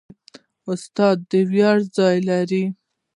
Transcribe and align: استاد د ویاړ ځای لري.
استاد 0.71 1.17
د 1.29 1.31
ویاړ 1.51 1.77
ځای 1.95 2.17
لري. 2.29 2.63